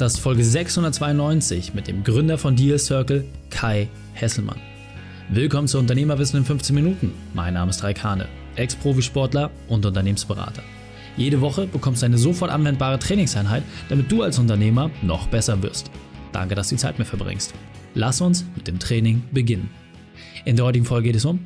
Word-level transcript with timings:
Das 0.00 0.14
ist 0.14 0.20
Folge 0.20 0.42
692 0.42 1.74
mit 1.74 1.86
dem 1.86 2.02
Gründer 2.02 2.38
von 2.38 2.56
Deal 2.56 2.78
Circle, 2.78 3.22
Kai 3.50 3.86
Hesselmann. 4.14 4.58
Willkommen 5.28 5.68
zu 5.68 5.78
Unternehmerwissen 5.78 6.38
in 6.38 6.46
15 6.46 6.74
Minuten. 6.74 7.12
Mein 7.34 7.52
Name 7.52 7.68
ist 7.68 7.84
Raikane, 7.84 8.26
Ex-Profisportler 8.56 9.50
und 9.68 9.84
Unternehmensberater. 9.84 10.62
Jede 11.18 11.42
Woche 11.42 11.66
bekommst 11.66 12.00
du 12.00 12.06
eine 12.06 12.16
sofort 12.16 12.50
anwendbare 12.50 12.98
Trainingseinheit, 12.98 13.62
damit 13.90 14.10
du 14.10 14.22
als 14.22 14.38
Unternehmer 14.38 14.90
noch 15.02 15.26
besser 15.26 15.62
wirst. 15.62 15.90
Danke, 16.32 16.54
dass 16.54 16.70
du 16.70 16.76
die 16.76 16.80
Zeit 16.80 16.98
mit 16.98 17.06
verbringst. 17.06 17.52
Lass 17.92 18.22
uns 18.22 18.46
mit 18.56 18.68
dem 18.68 18.78
Training 18.78 19.22
beginnen. 19.32 19.68
In 20.46 20.56
der 20.56 20.64
heutigen 20.64 20.86
Folge 20.86 21.08
geht 21.08 21.16
es 21.16 21.26
um 21.26 21.40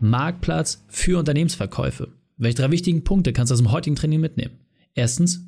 Marktplatz 0.00 0.84
für 0.88 1.20
Unternehmensverkäufe. 1.20 2.08
Welche 2.38 2.56
drei 2.56 2.72
wichtigen 2.72 3.04
Punkte 3.04 3.32
kannst 3.32 3.52
du 3.52 3.54
aus 3.54 3.60
dem 3.60 3.70
heutigen 3.70 3.94
Training 3.94 4.20
mitnehmen? 4.20 4.58
Erstens, 4.96 5.46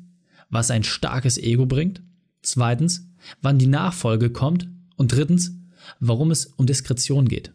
was 0.49 0.71
ein 0.71 0.85
starkes 0.85 1.37
Ego 1.37 1.65
bringt. 1.65 2.01
Zweitens, 2.41 3.09
wann 3.41 3.57
die 3.57 3.67
Nachfolge 3.67 4.29
kommt. 4.29 4.67
Und 4.95 5.11
drittens, 5.11 5.51
warum 5.99 6.31
es 6.31 6.47
um 6.47 6.65
Diskretion 6.65 7.27
geht. 7.27 7.53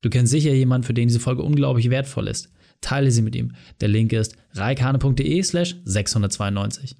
Du 0.00 0.10
kennst 0.10 0.30
sicher 0.30 0.52
jemanden, 0.52 0.86
für 0.86 0.94
den 0.94 1.08
diese 1.08 1.20
Folge 1.20 1.42
unglaublich 1.42 1.90
wertvoll 1.90 2.28
ist. 2.28 2.52
Teile 2.80 3.10
sie 3.10 3.22
mit 3.22 3.34
ihm. 3.34 3.54
Der 3.80 3.88
Link 3.88 4.12
ist 4.12 4.36
reikane.de 4.54 5.42
slash 5.42 5.76
692. 5.84 6.96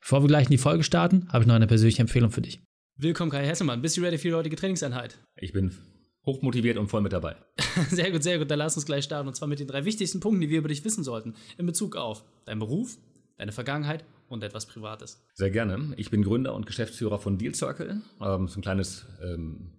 Bevor 0.00 0.22
wir 0.22 0.28
gleich 0.28 0.46
in 0.46 0.50
die 0.50 0.58
Folge 0.58 0.82
starten, 0.82 1.28
habe 1.28 1.44
ich 1.44 1.48
noch 1.48 1.54
eine 1.54 1.66
persönliche 1.66 2.02
Empfehlung 2.02 2.30
für 2.30 2.42
dich. 2.42 2.60
Willkommen, 2.96 3.30
Kai 3.30 3.46
Hessemann. 3.46 3.80
Bist 3.80 3.96
du 3.96 4.02
ready 4.02 4.18
für 4.18 4.28
die 4.28 4.34
heutige 4.34 4.56
Trainingseinheit? 4.56 5.18
Ich 5.36 5.52
bin 5.52 5.72
hochmotiviert 6.26 6.76
und 6.76 6.88
voll 6.88 7.00
mit 7.00 7.12
dabei. 7.12 7.36
sehr 7.90 8.10
gut, 8.10 8.22
sehr 8.22 8.38
gut. 8.38 8.50
Dann 8.50 8.58
lass 8.58 8.76
uns 8.76 8.86
gleich 8.86 9.04
starten. 9.04 9.28
Und 9.28 9.34
zwar 9.34 9.48
mit 9.48 9.60
den 9.60 9.68
drei 9.68 9.84
wichtigsten 9.84 10.20
Punkten, 10.20 10.40
die 10.40 10.50
wir 10.50 10.58
über 10.58 10.68
dich 10.68 10.84
wissen 10.84 11.04
sollten. 11.04 11.34
In 11.56 11.66
Bezug 11.66 11.96
auf 11.96 12.24
deinen 12.44 12.58
Beruf, 12.58 12.98
deine 13.40 13.52
Vergangenheit 13.52 14.04
und 14.28 14.44
etwas 14.44 14.66
Privates. 14.66 15.24
Sehr 15.34 15.50
gerne. 15.50 15.94
Ich 15.96 16.10
bin 16.10 16.22
Gründer 16.22 16.54
und 16.54 16.66
Geschäftsführer 16.66 17.18
von 17.18 17.38
Deal 17.38 17.54
Circle. 17.54 18.02
Ähm, 18.20 18.48
so 18.48 18.58
ein 18.58 18.62
kleines 18.62 19.06
ähm, 19.22 19.78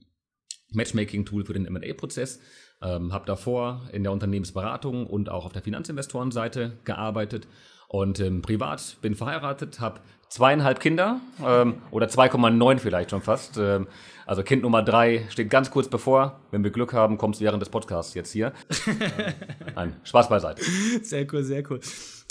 Matchmaking-Tool 0.71 1.45
für 1.45 1.53
den 1.53 1.67
M&A-Prozess. 1.67 2.39
Ähm, 2.81 3.13
habe 3.13 3.27
davor 3.27 3.87
in 3.91 4.01
der 4.01 4.11
Unternehmensberatung 4.11 5.05
und 5.05 5.29
auch 5.29 5.45
auf 5.45 5.53
der 5.53 5.61
Finanzinvestorenseite 5.61 6.79
gearbeitet 6.83 7.47
und 7.87 8.19
ähm, 8.19 8.41
privat 8.41 8.97
bin 9.01 9.13
verheiratet, 9.13 9.79
habe 9.79 10.01
zweieinhalb 10.31 10.79
Kinder 10.79 11.19
ähm, 11.45 11.81
oder 11.91 12.07
2,9 12.07 12.79
vielleicht 12.79 13.11
schon 13.11 13.21
fast. 13.21 13.57
Ähm, 13.57 13.87
also 14.25 14.43
Kind 14.43 14.63
Nummer 14.63 14.81
drei 14.81 15.27
steht 15.29 15.49
ganz 15.49 15.71
kurz 15.71 15.89
bevor. 15.89 16.39
Wenn 16.51 16.63
wir 16.63 16.71
Glück 16.71 16.93
haben, 16.93 17.17
kommst 17.17 17.41
du 17.41 17.45
während 17.45 17.61
des 17.61 17.69
Podcasts 17.69 18.13
jetzt 18.13 18.31
hier. 18.31 18.53
Nein, 19.75 19.93
Spaß 20.03 20.29
beiseite. 20.29 20.63
Sehr 21.03 21.27
cool, 21.33 21.43
sehr 21.43 21.69
cool. 21.69 21.81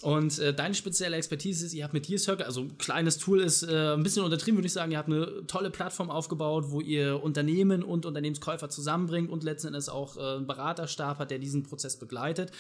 Und 0.02 0.38
äh, 0.38 0.54
deine 0.54 0.74
spezielle 0.74 1.16
Expertise 1.16 1.66
ist, 1.66 1.74
ihr 1.74 1.84
habt 1.84 1.92
mit 1.92 2.08
Deal 2.08 2.18
Circle, 2.18 2.46
also 2.46 2.62
ein 2.62 2.78
kleines 2.78 3.18
Tool 3.18 3.40
ist 3.40 3.64
äh, 3.64 3.92
ein 3.92 4.02
bisschen 4.02 4.24
untertrieben, 4.24 4.56
würde 4.56 4.66
ich 4.66 4.72
sagen, 4.72 4.92
ihr 4.92 4.96
habt 4.96 5.10
eine 5.10 5.46
tolle 5.46 5.68
Plattform 5.68 6.10
aufgebaut, 6.10 6.66
wo 6.68 6.80
ihr 6.80 7.22
Unternehmen 7.22 7.82
und 7.82 8.06
Unternehmenskäufer 8.06 8.70
zusammenbringt 8.70 9.28
und 9.28 9.44
letzten 9.44 9.68
Endes 9.68 9.90
auch 9.90 10.16
äh, 10.16 10.36
einen 10.36 10.46
Beraterstab 10.46 11.18
hat, 11.18 11.30
der 11.30 11.38
diesen 11.38 11.64
Prozess 11.64 11.98
begleitet. 11.98 12.50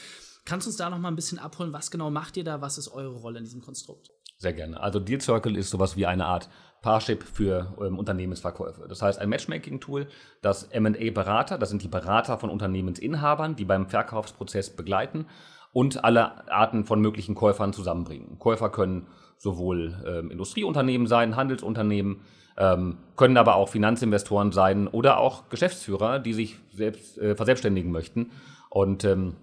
Kannst 0.44 0.66
du 0.66 0.68
uns 0.68 0.76
da 0.76 0.90
noch 0.90 0.98
mal 0.98 1.08
ein 1.08 1.16
bisschen 1.16 1.38
abholen? 1.38 1.72
Was 1.72 1.90
genau 1.90 2.10
macht 2.10 2.36
ihr 2.36 2.44
da? 2.44 2.60
Was 2.60 2.76
ist 2.76 2.88
eure 2.88 3.16
Rolle 3.16 3.38
in 3.38 3.44
diesem 3.44 3.62
Konstrukt? 3.62 4.10
Sehr 4.40 4.54
gerne. 4.54 4.80
Also 4.80 5.00
Deal 5.00 5.20
Circle 5.20 5.54
ist 5.54 5.68
sowas 5.68 5.98
wie 5.98 6.06
eine 6.06 6.24
Art 6.24 6.48
Parship 6.80 7.24
für 7.24 7.76
ähm, 7.78 7.98
Unternehmensverkäufe. 7.98 8.86
Das 8.88 9.02
heißt, 9.02 9.18
ein 9.18 9.28
Matchmaking-Tool, 9.28 10.06
das 10.40 10.62
M&A-Berater, 10.64 11.58
das 11.58 11.68
sind 11.68 11.82
die 11.82 11.88
Berater 11.88 12.38
von 12.38 12.48
Unternehmensinhabern, 12.48 13.54
die 13.54 13.66
beim 13.66 13.86
Verkaufsprozess 13.86 14.70
begleiten 14.70 15.26
und 15.74 16.04
alle 16.04 16.50
Arten 16.50 16.86
von 16.86 17.02
möglichen 17.02 17.34
Käufern 17.34 17.74
zusammenbringen. 17.74 18.38
Käufer 18.38 18.70
können 18.70 19.08
sowohl 19.36 20.02
ähm, 20.06 20.30
Industrieunternehmen 20.30 21.06
sein, 21.06 21.36
Handelsunternehmen, 21.36 22.22
ähm, 22.56 22.96
können 23.16 23.36
aber 23.36 23.56
auch 23.56 23.68
Finanzinvestoren 23.68 24.52
sein 24.52 24.88
oder 24.88 25.18
auch 25.18 25.50
Geschäftsführer, 25.50 26.18
die 26.18 26.32
sich 26.32 26.56
selbst 26.72 27.18
äh, 27.18 27.36
verselbstständigen 27.36 27.92
möchten 27.92 28.30
und 28.70 29.04
ähm, 29.04 29.36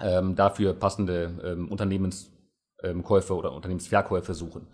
ähm, 0.00 0.34
dafür 0.34 0.74
passende 0.74 1.40
ähm, 1.44 1.68
Unternehmenskäufe 2.90 3.34
oder 3.34 3.52
Unternehmensverkäufe 3.52 4.34
suchen. 4.34 4.66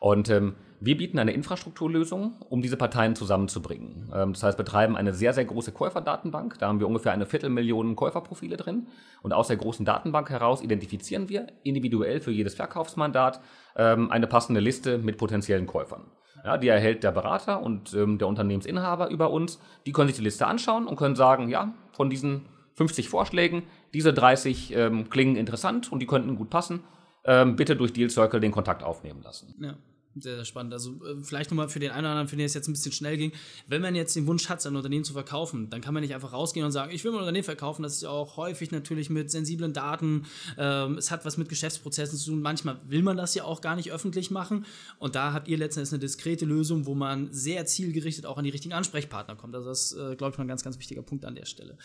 Und 0.00 0.30
ähm, 0.30 0.54
wir 0.80 0.96
bieten 0.96 1.18
eine 1.18 1.32
Infrastrukturlösung, 1.32 2.36
um 2.48 2.62
diese 2.62 2.78
Parteien 2.78 3.14
zusammenzubringen. 3.14 4.10
Ähm, 4.14 4.32
das 4.32 4.42
heißt, 4.42 4.56
betreiben 4.56 4.96
eine 4.96 5.12
sehr, 5.12 5.34
sehr 5.34 5.44
große 5.44 5.72
Käuferdatenbank. 5.72 6.58
Da 6.58 6.68
haben 6.68 6.80
wir 6.80 6.86
ungefähr 6.86 7.12
eine 7.12 7.26
Viertelmillion 7.26 7.96
Käuferprofile 7.96 8.56
drin. 8.56 8.86
Und 9.20 9.34
aus 9.34 9.48
der 9.48 9.58
großen 9.58 9.84
Datenbank 9.84 10.30
heraus 10.30 10.62
identifizieren 10.62 11.28
wir 11.28 11.48
individuell 11.64 12.20
für 12.20 12.30
jedes 12.30 12.54
Verkaufsmandat 12.54 13.42
ähm, 13.76 14.10
eine 14.10 14.26
passende 14.26 14.60
Liste 14.60 14.96
mit 14.96 15.18
potenziellen 15.18 15.66
Käufern. 15.66 16.04
Ja, 16.46 16.56
die 16.56 16.68
erhält 16.68 17.04
der 17.04 17.12
Berater 17.12 17.62
und 17.62 17.92
ähm, 17.92 18.16
der 18.16 18.26
Unternehmensinhaber 18.26 19.10
über 19.10 19.30
uns. 19.30 19.60
Die 19.84 19.92
können 19.92 20.08
sich 20.08 20.16
die 20.16 20.24
Liste 20.24 20.46
anschauen 20.46 20.86
und 20.86 20.96
können 20.96 21.14
sagen, 21.14 21.50
ja, 21.50 21.74
von 21.92 22.08
diesen 22.08 22.46
50 22.76 23.10
Vorschlägen, 23.10 23.64
diese 23.92 24.14
30 24.14 24.74
ähm, 24.74 25.10
klingen 25.10 25.36
interessant 25.36 25.92
und 25.92 25.98
die 25.98 26.06
könnten 26.06 26.36
gut 26.36 26.48
passen. 26.48 26.80
Ähm, 27.24 27.56
bitte 27.56 27.76
durch 27.76 27.92
Deal 27.92 28.10
Circle 28.10 28.40
den 28.40 28.52
Kontakt 28.52 28.82
aufnehmen 28.82 29.22
lassen. 29.22 29.54
Ja. 29.60 29.76
Sehr, 30.16 30.34
sehr 30.34 30.44
spannend. 30.44 30.72
Also 30.72 30.90
äh, 31.04 31.22
vielleicht 31.22 31.50
nochmal 31.50 31.68
für 31.68 31.78
den 31.78 31.92
einen 31.92 32.00
oder 32.00 32.10
anderen, 32.10 32.26
für 32.26 32.34
den 32.34 32.44
es 32.44 32.54
jetzt 32.54 32.66
ein 32.66 32.72
bisschen 32.72 32.90
schnell 32.90 33.16
ging. 33.16 33.30
Wenn 33.68 33.80
man 33.80 33.94
jetzt 33.94 34.16
den 34.16 34.26
Wunsch 34.26 34.48
hat, 34.48 34.60
sein 34.60 34.74
Unternehmen 34.74 35.04
zu 35.04 35.12
verkaufen, 35.12 35.70
dann 35.70 35.80
kann 35.80 35.94
man 35.94 36.02
nicht 36.02 36.14
einfach 36.14 36.32
rausgehen 36.32 36.66
und 36.66 36.72
sagen, 36.72 36.90
ich 36.92 37.04
will 37.04 37.12
mein 37.12 37.20
Unternehmen 37.20 37.44
verkaufen. 37.44 37.84
Das 37.84 37.94
ist 37.94 38.02
ja 38.02 38.10
auch 38.10 38.36
häufig 38.36 38.72
natürlich 38.72 39.08
mit 39.08 39.30
sensiblen 39.30 39.72
Daten. 39.72 40.26
Ähm, 40.58 40.98
es 40.98 41.12
hat 41.12 41.24
was 41.24 41.36
mit 41.36 41.48
Geschäftsprozessen 41.48 42.18
zu 42.18 42.30
tun. 42.30 42.42
Manchmal 42.42 42.80
will 42.88 43.02
man 43.02 43.16
das 43.16 43.36
ja 43.36 43.44
auch 43.44 43.60
gar 43.60 43.76
nicht 43.76 43.92
öffentlich 43.92 44.32
machen. 44.32 44.66
Und 44.98 45.14
da 45.14 45.32
habt 45.32 45.46
ihr 45.46 45.56
letztendlich 45.56 45.92
eine 45.92 46.00
diskrete 46.00 46.44
Lösung, 46.44 46.86
wo 46.86 46.96
man 46.96 47.32
sehr 47.32 47.64
zielgerichtet 47.66 48.26
auch 48.26 48.36
an 48.36 48.42
die 48.42 48.50
richtigen 48.50 48.74
Ansprechpartner 48.74 49.36
kommt. 49.36 49.54
Also 49.54 49.68
das 49.68 49.92
ist, 49.92 49.92
äh, 49.92 50.16
glaube 50.16 50.32
ich, 50.32 50.38
mal 50.38 50.44
ein 50.44 50.48
ganz, 50.48 50.64
ganz 50.64 50.76
wichtiger 50.80 51.02
Punkt 51.02 51.24
an 51.24 51.36
der 51.36 51.46
Stelle. 51.46 51.78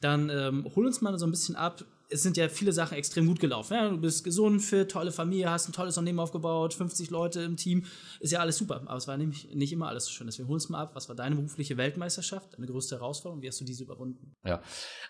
Dann 0.00 0.30
ähm, 0.30 0.70
hol 0.76 0.86
uns 0.86 1.00
mal 1.00 1.18
so 1.18 1.26
ein 1.26 1.32
bisschen 1.32 1.56
ab 1.56 1.84
es 2.12 2.22
sind 2.22 2.36
ja 2.36 2.48
viele 2.48 2.72
Sachen 2.72 2.96
extrem 2.96 3.26
gut 3.26 3.40
gelaufen. 3.40 3.74
Ja, 3.74 3.88
du 3.88 3.98
bist 3.98 4.24
gesund, 4.24 4.62
fit, 4.62 4.90
tolle 4.90 5.12
Familie, 5.12 5.50
hast 5.50 5.68
ein 5.68 5.72
tolles 5.72 5.96
Unternehmen 5.96 6.20
aufgebaut, 6.20 6.74
50 6.74 7.10
Leute 7.10 7.40
im 7.42 7.56
Team, 7.56 7.84
ist 8.20 8.32
ja 8.32 8.40
alles 8.40 8.58
super. 8.58 8.82
Aber 8.86 8.96
es 8.96 9.08
war 9.08 9.16
nämlich 9.16 9.54
nicht 9.54 9.72
immer 9.72 9.88
alles 9.88 10.06
so 10.06 10.12
schön. 10.12 10.26
Deswegen 10.26 10.48
hol 10.48 10.54
uns 10.54 10.68
mal 10.68 10.82
ab, 10.82 10.90
was 10.94 11.08
war 11.08 11.16
deine 11.16 11.36
berufliche 11.36 11.76
Weltmeisterschaft, 11.76 12.54
deine 12.54 12.66
größte 12.66 12.96
Herausforderung, 12.96 13.42
wie 13.42 13.48
hast 13.48 13.60
du 13.60 13.64
diese 13.64 13.84
überwunden? 13.84 14.34
Ja, 14.44 14.60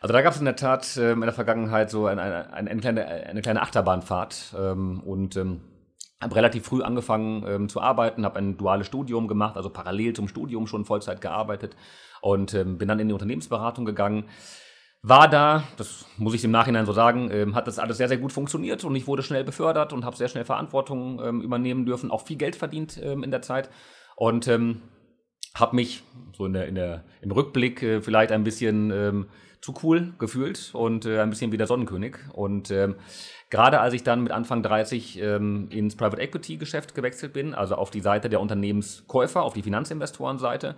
also 0.00 0.12
da 0.12 0.22
gab 0.22 0.32
es 0.32 0.38
in 0.38 0.44
der 0.44 0.56
Tat 0.56 0.96
äh, 0.96 1.12
in 1.12 1.20
der 1.20 1.32
Vergangenheit 1.32 1.90
so 1.90 2.06
eine, 2.06 2.22
eine, 2.22 2.52
eine, 2.52 2.80
kleine, 2.80 3.06
eine 3.06 3.42
kleine 3.42 3.62
Achterbahnfahrt 3.62 4.54
ähm, 4.56 5.00
und 5.00 5.36
ähm, 5.36 5.60
habe 6.20 6.36
relativ 6.36 6.64
früh 6.64 6.82
angefangen 6.82 7.44
ähm, 7.46 7.68
zu 7.68 7.80
arbeiten, 7.80 8.24
habe 8.24 8.38
ein 8.38 8.56
duales 8.56 8.86
Studium 8.86 9.26
gemacht, 9.26 9.56
also 9.56 9.70
parallel 9.70 10.14
zum 10.14 10.28
Studium 10.28 10.66
schon 10.66 10.84
Vollzeit 10.84 11.20
gearbeitet 11.20 11.76
und 12.20 12.54
ähm, 12.54 12.78
bin 12.78 12.86
dann 12.86 13.00
in 13.00 13.08
die 13.08 13.14
Unternehmensberatung 13.14 13.84
gegangen 13.84 14.28
war 15.02 15.28
da, 15.28 15.64
das 15.76 16.06
muss 16.16 16.34
ich 16.34 16.44
im 16.44 16.52
Nachhinein 16.52 16.86
so 16.86 16.92
sagen, 16.92 17.28
ähm, 17.32 17.54
hat 17.56 17.66
das 17.66 17.80
alles 17.80 17.96
sehr, 17.96 18.08
sehr 18.08 18.18
gut 18.18 18.32
funktioniert 18.32 18.84
und 18.84 18.94
ich 18.94 19.08
wurde 19.08 19.24
schnell 19.24 19.42
befördert 19.42 19.92
und 19.92 20.04
habe 20.04 20.16
sehr 20.16 20.28
schnell 20.28 20.44
Verantwortung 20.44 21.20
ähm, 21.22 21.42
übernehmen 21.42 21.84
dürfen, 21.84 22.10
auch 22.10 22.24
viel 22.24 22.36
Geld 22.36 22.54
verdient 22.54 23.00
ähm, 23.02 23.24
in 23.24 23.32
der 23.32 23.42
Zeit 23.42 23.68
und 24.16 24.46
ähm, 24.46 24.82
habe 25.54 25.76
mich 25.76 26.04
so 26.36 26.46
in 26.46 26.52
der, 26.52 26.66
in 26.66 26.76
der, 26.76 27.04
im 27.20 27.32
Rückblick 27.32 27.82
äh, 27.82 28.00
vielleicht 28.00 28.30
ein 28.30 28.44
bisschen 28.44 28.90
ähm, 28.92 29.26
zu 29.62 29.74
cool 29.84 30.12
gefühlt 30.18 30.70
und 30.74 31.06
äh, 31.06 31.20
ein 31.20 31.30
bisschen 31.30 31.52
wie 31.52 31.56
der 31.56 31.68
Sonnenkönig. 31.68 32.16
Und 32.32 32.72
ähm, 32.72 32.96
gerade 33.48 33.78
als 33.80 33.94
ich 33.94 34.02
dann 34.02 34.20
mit 34.24 34.32
Anfang 34.32 34.60
30 34.64 35.20
ähm, 35.22 35.68
ins 35.70 35.94
Private 35.94 36.20
Equity 36.20 36.56
Geschäft 36.56 36.96
gewechselt 36.96 37.32
bin, 37.32 37.54
also 37.54 37.76
auf 37.76 37.90
die 37.90 38.00
Seite 38.00 38.28
der 38.28 38.40
Unternehmenskäufer, 38.40 39.42
auf 39.42 39.54
die 39.54 39.62
Finanzinvestorenseite, 39.62 40.74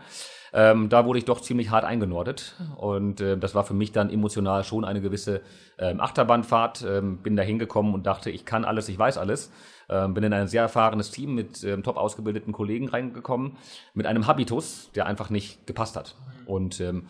ähm, 0.52 0.90
da 0.90 1.06
wurde 1.06 1.18
ich 1.18 1.24
doch 1.24 1.40
ziemlich 1.40 1.70
hart 1.70 1.84
eingenordet. 1.86 2.56
Und 2.76 3.22
äh, 3.22 3.38
das 3.38 3.54
war 3.54 3.64
für 3.64 3.72
mich 3.72 3.92
dann 3.92 4.10
emotional 4.10 4.64
schon 4.64 4.84
eine 4.84 5.00
gewisse 5.00 5.40
ähm, 5.78 5.98
Achterbahnfahrt. 5.98 6.84
Ähm, 6.86 7.22
bin 7.22 7.36
da 7.36 7.42
hingekommen 7.42 7.94
und 7.94 8.04
dachte, 8.04 8.30
ich 8.30 8.44
kann 8.44 8.66
alles, 8.66 8.90
ich 8.90 8.98
weiß 8.98 9.16
alles. 9.16 9.50
Ähm, 9.88 10.12
bin 10.12 10.24
in 10.24 10.34
ein 10.34 10.46
sehr 10.46 10.62
erfahrenes 10.62 11.10
Team 11.10 11.34
mit 11.34 11.64
ähm, 11.64 11.82
top 11.82 11.96
ausgebildeten 11.96 12.52
Kollegen 12.52 12.88
reingekommen, 12.88 13.56
mit 13.94 14.04
einem 14.04 14.26
Habitus, 14.26 14.90
der 14.94 15.06
einfach 15.06 15.30
nicht 15.30 15.66
gepasst 15.66 15.96
hat. 15.96 16.16
Und 16.46 16.80
ähm, 16.80 17.06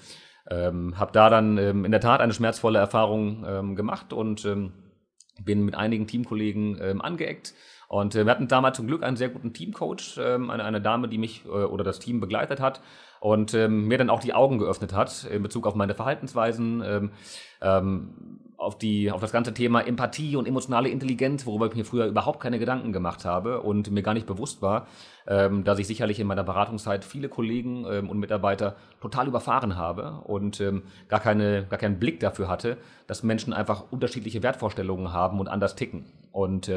ähm, 0.51 0.99
habe 0.99 1.13
da 1.13 1.31
dann 1.31 1.59
ähm, 1.59 1.85
in 1.85 1.91
der 1.91 2.01
Tat 2.01 2.21
eine 2.21 2.35
schmerzvolle 2.35 2.79
Erfahrung 2.79 3.45
ähm, 3.47 3.77
gemacht 3.77 4.13
und 4.13 4.45
ähm, 4.45 4.73
bin 5.43 5.65
mit 5.65 5.75
einigen 5.75 6.07
Teamkollegen 6.07 6.79
ähm, 6.81 7.01
angeeckt 7.03 7.55
und 7.89 8.15
äh, 8.15 8.25
wir 8.25 8.31
hatten 8.31 8.49
damals 8.49 8.77
zum 8.77 8.87
Glück 8.87 9.03
einen 9.03 9.17
sehr 9.17 9.29
guten 9.29 9.53
Teamcoach, 9.53 10.19
ähm, 10.19 10.51
eine, 10.51 10.65
eine 10.65 10.81
Dame, 10.81 11.09
die 11.09 11.19
mich 11.19 11.45
äh, 11.45 11.49
oder 11.49 11.85
das 11.85 11.99
Team 11.99 12.21
begleitet 12.21 12.61
hat 12.61 12.81
und 13.21 13.55
ähm, 13.55 13.89
mir 13.89 13.97
dann 13.99 14.11
auch 14.11 14.21
die 14.21 14.35
Augen 14.35 14.59
geöffnet 14.59 14.93
hat 14.93 15.25
in 15.25 15.43
Bezug 15.43 15.67
auf 15.67 15.75
meine 15.75 15.95
Verhaltensweisen, 15.95 16.83
ähm, 16.85 17.11
ähm, 17.63 18.41
auf, 18.59 18.77
die, 18.77 19.11
auf 19.11 19.21
das 19.21 19.33
ganze 19.33 19.55
Thema 19.55 19.81
Empathie 19.81 20.37
und 20.37 20.47
emotionale 20.47 20.89
Intelligenz, 20.89 21.47
worüber 21.47 21.67
ich 21.67 21.75
mir 21.75 21.85
früher 21.87 22.07
überhaupt 22.07 22.41
keine 22.41 22.59
Gedanken 22.59 22.93
gemacht 22.93 23.25
habe 23.25 23.63
und 23.63 23.91
mir 23.91 24.03
gar 24.03 24.13
nicht 24.13 24.27
bewusst 24.27 24.61
war, 24.61 24.89
ähm, 25.27 25.65
dass 25.65 25.79
ich 25.79 25.87
sicherlich 25.87 26.21
in 26.21 26.27
meiner 26.27 26.45
Beratungszeit 26.45 27.05
viele 27.05 27.31
Kollegen 27.31 27.87
ähm, 27.91 28.11
und 28.11 28.19
Mitarbeiter 28.19 28.77
total 29.01 29.27
überfahren 29.27 29.77
habe 29.77 30.21
und 30.25 30.63
gar, 31.09 31.21
keine, 31.21 31.67
gar 31.67 31.79
keinen 31.79 31.99
Blick 31.99 32.21
dafür 32.21 32.49
hatte, 32.49 32.79
dass 33.07 33.23
Menschen 33.23 33.53
einfach 33.53 33.91
unterschiedliche 33.91 34.43
Wertvorstellungen 34.43 35.13
haben 35.13 35.41
und 35.41 35.49
anders 35.49 35.77
ticken. 35.77 36.07
Und 36.33 36.71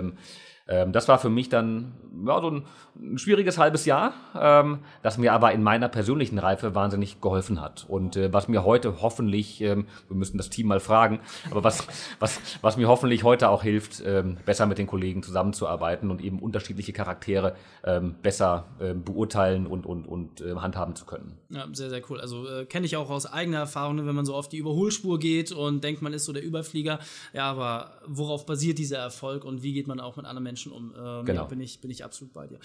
ähm, 0.67 0.91
das 0.91 1.07
war 1.07 1.19
für 1.19 1.29
mich 1.29 1.49
dann 1.49 1.93
ja, 2.25 2.41
so 2.41 2.49
ein, 2.49 2.63
ein 2.99 3.17
schwieriges 3.17 3.57
halbes 3.57 3.85
Jahr, 3.85 4.13
ähm, 4.39 4.79
das 5.03 5.17
mir 5.17 5.33
aber 5.33 5.51
in 5.51 5.63
meiner 5.63 5.87
persönlichen 5.87 6.39
Reife 6.39 6.75
wahnsinnig 6.75 7.21
geholfen 7.21 7.61
hat. 7.61 7.85
Und 7.87 8.15
äh, 8.15 8.33
was 8.33 8.47
mir 8.47 8.63
heute 8.63 9.01
hoffentlich, 9.01 9.61
ähm, 9.61 9.87
wir 10.07 10.17
müssen 10.17 10.37
das 10.37 10.49
Team 10.49 10.67
mal 10.67 10.79
fragen, 10.79 11.19
aber 11.51 11.63
was, 11.63 11.87
was, 12.19 12.39
was 12.61 12.77
mir 12.77 12.87
hoffentlich 12.87 13.23
heute 13.23 13.49
auch 13.49 13.63
hilft, 13.63 14.01
ähm, 14.05 14.37
besser 14.45 14.65
mit 14.65 14.77
den 14.77 14.87
Kollegen 14.87 15.23
zusammenzuarbeiten 15.23 16.11
und 16.11 16.21
eben 16.21 16.39
unterschiedliche 16.39 16.93
Charaktere 16.93 17.55
ähm, 17.83 18.15
besser 18.21 18.65
ähm, 18.81 19.03
beurteilen 19.03 19.67
und, 19.67 19.85
und, 19.85 20.05
und 20.05 20.41
äh, 20.41 20.55
handhaben 20.55 20.95
zu 20.95 21.05
können. 21.05 21.37
Ja, 21.49 21.67
sehr, 21.71 21.89
sehr 21.89 22.01
cool. 22.09 22.19
Also 22.19 22.47
äh, 22.47 22.65
kenne 22.65 22.85
ich 22.85 22.97
auch 22.97 23.09
aus 23.09 23.25
eigener 23.25 23.59
Erfahrung, 23.59 23.95
ne, 23.97 24.05
wenn 24.05 24.15
man 24.15 24.25
so 24.25 24.35
auf 24.35 24.49
die 24.49 24.57
Überholspur 24.57 25.19
geht 25.19 25.51
und 25.51 25.83
denkt, 25.83 26.01
man 26.01 26.13
ist 26.13 26.25
so 26.25 26.33
der 26.33 26.43
Überflieger. 26.43 26.99
Ja, 27.33 27.49
aber 27.49 27.91
worauf 28.05 28.45
basiert 28.45 28.79
dieser 28.79 28.97
Erfolg 28.97 29.45
und 29.45 29.63
wie 29.63 29.73
geht 29.73 29.87
man 29.87 29.99
auch 29.99 30.17
mit 30.17 30.25
anderen 30.25 30.43
Menschen 30.43 30.56
um? 30.65 30.93
Ähm, 30.97 31.25
genau. 31.25 31.43
Ja, 31.43 31.43
bin 31.43 31.61
ich, 31.61 31.79
bin 31.81 31.91
ich 31.91 32.03
absolut 32.03 32.33
bei 32.33 32.47
dir. 32.47 32.59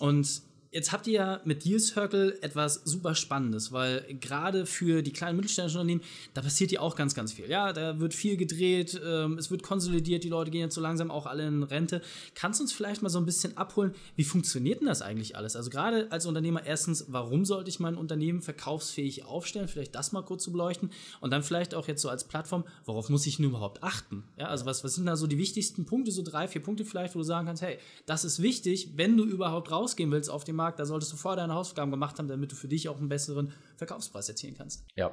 Und 0.00 0.42
Jetzt 0.72 0.92
habt 0.92 1.08
ihr 1.08 1.14
ja 1.14 1.40
mit 1.44 1.64
Deal 1.64 1.80
Circle 1.80 2.38
etwas 2.42 2.74
super 2.84 3.16
Spannendes, 3.16 3.72
weil 3.72 4.06
gerade 4.20 4.66
für 4.66 5.02
die 5.02 5.12
kleinen 5.12 5.34
mittelständischen 5.34 5.80
Unternehmen, 5.80 6.02
da 6.32 6.42
passiert 6.42 6.70
ja 6.70 6.78
auch 6.78 6.94
ganz, 6.94 7.12
ganz 7.16 7.32
viel. 7.32 7.50
Ja, 7.50 7.72
da 7.72 7.98
wird 7.98 8.14
viel 8.14 8.36
gedreht, 8.36 9.00
ähm, 9.04 9.36
es 9.36 9.50
wird 9.50 9.64
konsolidiert, 9.64 10.22
die 10.22 10.28
Leute 10.28 10.52
gehen 10.52 10.60
jetzt 10.60 10.76
so 10.76 10.80
langsam 10.80 11.10
auch 11.10 11.26
alle 11.26 11.44
in 11.48 11.64
Rente. 11.64 12.02
Kannst 12.36 12.60
du 12.60 12.62
uns 12.62 12.72
vielleicht 12.72 13.02
mal 13.02 13.08
so 13.08 13.18
ein 13.18 13.26
bisschen 13.26 13.56
abholen, 13.56 13.96
wie 14.14 14.22
funktioniert 14.22 14.78
denn 14.78 14.86
das 14.86 15.02
eigentlich 15.02 15.34
alles? 15.34 15.56
Also 15.56 15.70
gerade 15.70 16.06
als 16.12 16.24
Unternehmer 16.24 16.64
erstens, 16.64 17.06
warum 17.08 17.44
sollte 17.44 17.68
ich 17.68 17.80
mein 17.80 17.96
Unternehmen 17.96 18.40
verkaufsfähig 18.40 19.24
aufstellen? 19.24 19.66
Vielleicht 19.66 19.96
das 19.96 20.12
mal 20.12 20.22
kurz 20.22 20.44
zu 20.44 20.52
beleuchten. 20.52 20.90
Und 21.20 21.32
dann 21.32 21.42
vielleicht 21.42 21.74
auch 21.74 21.88
jetzt 21.88 22.00
so 22.00 22.08
als 22.08 22.22
Plattform, 22.22 22.62
worauf 22.84 23.08
muss 23.08 23.26
ich 23.26 23.38
denn 23.38 23.46
überhaupt 23.46 23.82
achten? 23.82 24.22
Ja, 24.38 24.46
also 24.46 24.66
was, 24.66 24.84
was 24.84 24.94
sind 24.94 25.06
da 25.06 25.16
so 25.16 25.26
die 25.26 25.38
wichtigsten 25.38 25.84
Punkte, 25.84 26.12
so 26.12 26.22
drei, 26.22 26.46
vier 26.46 26.62
Punkte 26.62 26.84
vielleicht, 26.84 27.16
wo 27.16 27.18
du 27.18 27.24
sagen 27.24 27.48
kannst, 27.48 27.62
hey, 27.62 27.78
das 28.06 28.24
ist 28.24 28.40
wichtig, 28.40 28.90
wenn 28.94 29.16
du 29.16 29.24
überhaupt 29.24 29.72
rausgehen 29.72 30.12
willst 30.12 30.30
auf 30.30 30.44
dem 30.44 30.59
Markt, 30.60 30.78
da 30.78 30.84
solltest 30.84 31.10
du 31.12 31.16
vorher 31.16 31.40
deine 31.40 31.54
Hausaufgaben 31.54 31.90
gemacht 31.90 32.18
haben, 32.18 32.28
damit 32.28 32.52
du 32.52 32.54
für 32.54 32.68
dich 32.68 32.88
auch 32.90 32.98
einen 32.98 33.08
besseren 33.08 33.52
Verkaufspreis 33.76 34.28
erzielen 34.28 34.54
kannst. 34.58 34.84
Ja, 34.94 35.12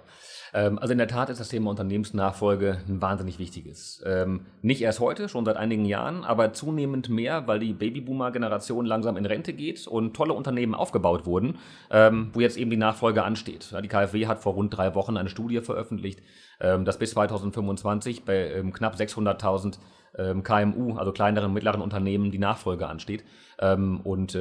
ähm, 0.53 0.77
also 0.77 0.91
in 0.91 0.97
der 0.97 1.07
Tat 1.07 1.29
ist 1.29 1.39
das 1.39 1.47
Thema 1.47 1.69
Unternehmensnachfolge 1.69 2.81
ein 2.85 3.01
wahnsinnig 3.01 3.39
wichtiges. 3.39 4.03
Ähm, 4.05 4.45
nicht 4.61 4.81
erst 4.81 4.99
heute, 4.99 5.29
schon 5.29 5.45
seit 5.45 5.55
einigen 5.55 5.85
Jahren, 5.85 6.25
aber 6.25 6.51
zunehmend 6.51 7.07
mehr, 7.07 7.47
weil 7.47 7.59
die 7.59 7.71
Babyboomer-Generation 7.71 8.85
langsam 8.85 9.15
in 9.15 9.25
Rente 9.25 9.53
geht 9.53 9.88
und 9.88 10.15
tolle 10.15 10.33
Unternehmen 10.33 10.75
aufgebaut 10.75 11.25
wurden, 11.25 11.59
ähm, 11.91 12.31
wo 12.33 12.41
jetzt 12.41 12.57
eben 12.57 12.69
die 12.69 12.77
Nachfolge 12.77 13.23
ansteht. 13.23 13.73
Die 13.81 13.88
KfW 13.88 14.27
hat 14.27 14.39
vor 14.39 14.53
rund 14.53 14.75
drei 14.75 14.95
Wochen 14.95 15.15
eine 15.15 15.29
Studie 15.29 15.61
veröffentlicht, 15.61 16.21
dass 16.59 16.97
bis 16.97 17.11
2025 17.11 18.25
bei 18.25 18.63
knapp 18.73 18.95
600.000 18.95 19.77
ähm, 20.17 20.41
KMU, 20.41 20.97
also 20.97 21.11
kleineren 21.11 21.49
und 21.49 21.53
mittleren 21.53 21.81
Unternehmen, 21.81 22.31
die 22.31 22.39
Nachfolge 22.39 22.88
ansteht. 22.88 23.23
und 23.59 24.35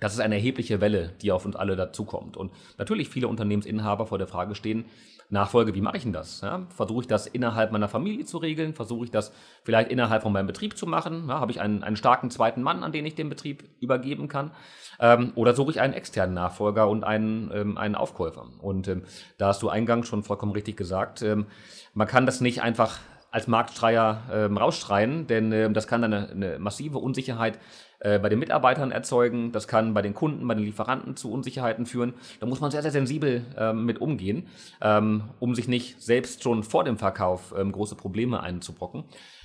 das 0.00 0.14
ist 0.14 0.20
eine 0.20 0.36
erhebliche 0.36 0.80
Welle, 0.80 1.12
die 1.22 1.32
auf 1.32 1.44
uns 1.44 1.56
alle 1.56 1.76
dazukommt. 1.76 2.36
Und 2.36 2.52
natürlich 2.78 3.08
viele 3.08 3.28
Unternehmensinhaber 3.28 4.06
vor 4.06 4.18
der 4.18 4.26
Frage 4.26 4.54
stehen, 4.54 4.86
Nachfolge, 5.28 5.74
wie 5.74 5.80
mache 5.80 5.96
ich 5.96 6.04
denn 6.04 6.12
das? 6.12 6.40
Ja, 6.40 6.66
Versuche 6.68 7.00
ich 7.00 7.06
das 7.08 7.26
innerhalb 7.26 7.72
meiner 7.72 7.88
Familie 7.88 8.24
zu 8.24 8.38
regeln? 8.38 8.74
Versuche 8.74 9.06
ich 9.06 9.10
das 9.10 9.32
vielleicht 9.64 9.90
innerhalb 9.90 10.22
von 10.22 10.32
meinem 10.32 10.46
Betrieb 10.46 10.76
zu 10.78 10.86
machen? 10.86 11.26
Ja, 11.28 11.40
Habe 11.40 11.50
ich 11.50 11.60
einen, 11.60 11.82
einen 11.82 11.96
starken 11.96 12.30
zweiten 12.30 12.62
Mann, 12.62 12.84
an 12.84 12.92
den 12.92 13.04
ich 13.04 13.16
den 13.16 13.28
Betrieb 13.28 13.68
übergeben 13.80 14.28
kann? 14.28 14.52
Ähm, 15.00 15.32
oder 15.34 15.54
suche 15.54 15.72
ich 15.72 15.80
einen 15.80 15.94
externen 15.94 16.34
Nachfolger 16.34 16.88
und 16.88 17.02
einen, 17.02 17.50
ähm, 17.52 17.76
einen 17.76 17.96
Aufkäufer? 17.96 18.46
Und 18.60 18.86
ähm, 18.86 19.02
da 19.36 19.48
hast 19.48 19.62
du 19.62 19.68
eingangs 19.68 20.06
schon 20.06 20.22
vollkommen 20.22 20.52
richtig 20.52 20.76
gesagt, 20.76 21.22
ähm, 21.22 21.46
man 21.92 22.06
kann 22.06 22.26
das 22.26 22.40
nicht 22.40 22.62
einfach 22.62 22.98
als 23.32 23.48
Marktschreier 23.48 24.22
ähm, 24.32 24.56
rausschreien, 24.56 25.26
denn 25.26 25.52
ähm, 25.52 25.74
das 25.74 25.88
kann 25.88 26.04
eine, 26.04 26.30
eine 26.30 26.58
massive 26.58 26.98
Unsicherheit 26.98 27.58
äh, 28.00 28.18
bei 28.18 28.28
den 28.28 28.38
Mitarbeitern 28.38 28.90
erzeugen, 28.90 29.52
das 29.52 29.68
kann 29.68 29.94
bei 29.94 30.02
den 30.02 30.14
Kunden, 30.14 30.46
bei 30.46 30.54
den 30.54 30.64
Lieferanten 30.64 31.16
zu 31.16 31.30
Unsicherheiten 31.32 31.86
führen. 31.86 32.14
Da 32.40 32.46
muss 32.46 32.60
man 32.60 32.70
sehr, 32.70 32.82
sehr 32.82 32.90
sensibel 32.90 33.44
ähm, 33.56 33.84
mit 33.84 34.00
umgehen, 34.00 34.48
ähm, 34.80 35.24
um 35.38 35.54
sich 35.54 35.68
nicht 35.68 36.02
selbst 36.02 36.42
schon 36.42 36.62
vor 36.62 36.84
dem 36.84 36.98
Verkauf 36.98 37.54
ähm, 37.56 37.72
große 37.72 37.94
Probleme 37.94 38.40
einzubrocken. 38.40 39.04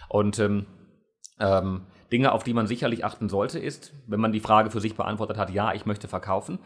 Und 0.10 0.40
ähm, 0.40 0.66
ähm, 1.40 1.82
Dinge, 2.12 2.34
auf 2.34 2.44
die 2.44 2.54
man 2.54 2.68
sicherlich 2.68 3.06
achten 3.06 3.30
sollte, 3.30 3.58
ist, 3.58 3.94
wenn 4.08 4.20
man 4.20 4.34
die 4.34 4.42
Frage 4.42 4.70
für 4.70 4.82
sich 4.82 4.96
beantwortet 4.96 5.38
hat, 5.38 5.50
ja, 5.50 5.74
ich 5.74 5.86
möchte 5.86 6.08
verkaufen, 6.08 6.60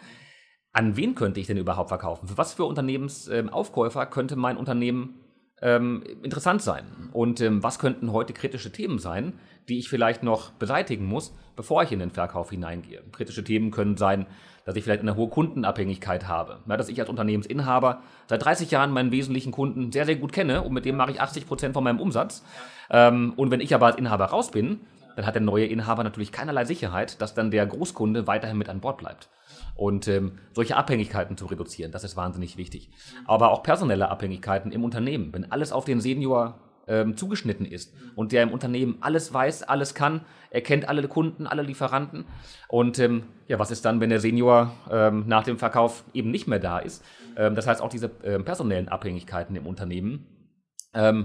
an 0.73 0.97
wen 0.97 1.15
könnte 1.15 1.39
ich 1.39 1.47
denn 1.47 1.57
überhaupt 1.57 1.89
verkaufen? 1.89 2.27
Für 2.27 2.37
was 2.37 2.53
für 2.53 2.65
Unternehmensaufkäufer 2.65 4.05
könnte 4.07 4.35
mein 4.35 4.57
Unternehmen 4.57 5.24
ähm, 5.65 6.03
interessant 6.21 6.61
sein? 6.61 6.85
Und 7.11 7.41
ähm, 7.41 7.63
was 7.63 7.79
könnten 7.79 8.13
heute 8.13 8.33
kritische 8.33 8.71
Themen 8.71 8.99
sein, 8.99 9.33
die 9.67 9.79
ich 9.79 9.89
vielleicht 9.89 10.21
noch 10.21 10.51
beseitigen 10.51 11.05
muss, 11.05 11.35
bevor 11.55 11.81
ich 11.81 11.91
in 11.91 11.99
den 11.99 12.11
Verkauf 12.11 12.51
hineingehe? 12.51 13.01
Kritische 13.11 13.43
Themen 13.43 13.71
können 13.71 13.97
sein, 13.97 14.27
dass 14.63 14.75
ich 14.75 14.83
vielleicht 14.83 15.01
eine 15.01 15.15
hohe 15.15 15.27
Kundenabhängigkeit 15.29 16.27
habe. 16.27 16.59
Ja, 16.67 16.77
dass 16.77 16.87
ich 16.87 16.99
als 16.99 17.09
Unternehmensinhaber 17.09 18.01
seit 18.27 18.45
30 18.45 18.69
Jahren 18.69 18.91
meinen 18.91 19.11
wesentlichen 19.11 19.51
Kunden 19.51 19.91
sehr, 19.91 20.05
sehr 20.05 20.15
gut 20.15 20.33
kenne 20.33 20.61
und 20.61 20.71
mit 20.71 20.85
dem 20.85 20.97
mache 20.97 21.11
ich 21.11 21.19
80 21.19 21.47
Prozent 21.47 21.73
von 21.73 21.83
meinem 21.83 21.99
Umsatz. 21.99 22.43
Ähm, 22.91 23.33
und 23.35 23.49
wenn 23.49 23.59
ich 23.59 23.73
aber 23.73 23.87
als 23.87 23.97
Inhaber 23.97 24.25
raus 24.25 24.51
bin, 24.51 24.81
dann 25.15 25.25
hat 25.25 25.35
der 25.35 25.41
neue 25.41 25.65
Inhaber 25.65 26.03
natürlich 26.03 26.31
keinerlei 26.31 26.65
Sicherheit, 26.65 27.21
dass 27.21 27.33
dann 27.33 27.51
der 27.51 27.65
Großkunde 27.65 28.27
weiterhin 28.27 28.57
mit 28.57 28.69
an 28.69 28.81
Bord 28.81 28.97
bleibt. 28.97 29.29
Und 29.75 30.07
ähm, 30.07 30.39
solche 30.53 30.77
Abhängigkeiten 30.77 31.37
zu 31.37 31.45
reduzieren, 31.45 31.91
das 31.91 32.03
ist 32.03 32.15
wahnsinnig 32.15 32.57
wichtig. 32.57 32.89
Aber 33.25 33.51
auch 33.51 33.63
personelle 33.63 34.09
Abhängigkeiten 34.09 34.71
im 34.71 34.83
Unternehmen. 34.83 35.33
Wenn 35.33 35.51
alles 35.51 35.71
auf 35.71 35.85
den 35.85 35.99
Senior 35.99 36.59
ähm, 36.87 37.17
zugeschnitten 37.17 37.65
ist 37.65 37.93
und 38.15 38.31
der 38.31 38.43
im 38.43 38.51
Unternehmen 38.51 38.97
alles 39.01 39.33
weiß, 39.33 39.63
alles 39.63 39.93
kann, 39.93 40.21
er 40.49 40.61
kennt 40.61 40.87
alle 40.87 41.07
Kunden, 41.07 41.47
alle 41.47 41.63
Lieferanten. 41.63 42.25
Und 42.67 42.99
ähm, 42.99 43.23
ja, 43.47 43.59
was 43.59 43.71
ist 43.71 43.85
dann, 43.85 43.99
wenn 43.99 44.09
der 44.09 44.19
Senior 44.19 44.71
ähm, 44.89 45.25
nach 45.27 45.43
dem 45.43 45.57
Verkauf 45.57 46.03
eben 46.13 46.31
nicht 46.31 46.47
mehr 46.47 46.59
da 46.59 46.79
ist? 46.79 47.03
Ähm, 47.35 47.55
das 47.55 47.67
heißt, 47.67 47.81
auch 47.81 47.89
diese 47.89 48.11
ähm, 48.23 48.45
personellen 48.45 48.89
Abhängigkeiten 48.89 49.55
im 49.55 49.67
Unternehmen 49.67 50.27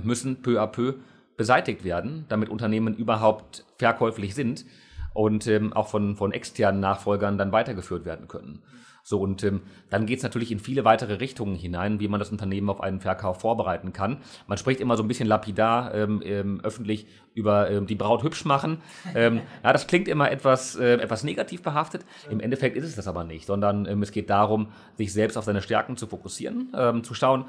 müssen 0.02 0.42
peu 0.42 0.60
à 0.60 0.66
peu 0.66 0.94
beseitigt 1.40 1.84
werden, 1.84 2.26
damit 2.28 2.50
Unternehmen 2.50 2.94
überhaupt 2.94 3.64
verkäuflich 3.78 4.34
sind 4.34 4.66
und 5.14 5.46
ähm, 5.46 5.72
auch 5.72 5.88
von, 5.88 6.14
von 6.14 6.32
externen 6.32 6.82
Nachfolgern 6.82 7.38
dann 7.38 7.50
weitergeführt 7.50 8.04
werden 8.04 8.28
können. 8.28 8.60
So, 9.02 9.18
und 9.18 9.42
ähm, 9.42 9.62
dann 9.88 10.04
geht 10.04 10.18
es 10.18 10.22
natürlich 10.22 10.52
in 10.52 10.58
viele 10.58 10.84
weitere 10.84 11.14
Richtungen 11.14 11.54
hinein, 11.54 11.98
wie 11.98 12.08
man 12.08 12.20
das 12.20 12.30
Unternehmen 12.30 12.68
auf 12.68 12.82
einen 12.82 13.00
Verkauf 13.00 13.40
vorbereiten 13.40 13.94
kann. 13.94 14.18
Man 14.48 14.58
spricht 14.58 14.82
immer 14.82 14.98
so 14.98 15.02
ein 15.02 15.08
bisschen 15.08 15.26
lapidar 15.26 15.94
ähm, 15.94 16.20
ähm, 16.22 16.60
öffentlich 16.62 17.06
über 17.32 17.70
ähm, 17.70 17.86
die 17.86 17.94
Braut 17.94 18.22
hübsch 18.22 18.44
machen. 18.44 18.82
Ähm, 19.14 19.40
ja, 19.64 19.72
das 19.72 19.86
klingt 19.86 20.08
immer 20.08 20.30
etwas, 20.30 20.76
äh, 20.76 20.96
etwas 20.96 21.24
negativ 21.24 21.62
behaftet. 21.62 22.04
Im 22.28 22.40
Endeffekt 22.40 22.76
ist 22.76 22.84
es 22.84 22.96
das 22.96 23.08
aber 23.08 23.24
nicht, 23.24 23.46
sondern 23.46 23.86
ähm, 23.86 24.02
es 24.02 24.12
geht 24.12 24.28
darum, 24.28 24.68
sich 24.98 25.10
selbst 25.10 25.38
auf 25.38 25.44
seine 25.44 25.62
Stärken 25.62 25.96
zu 25.96 26.06
fokussieren, 26.06 26.68
zu 27.02 27.14
schauen, 27.14 27.46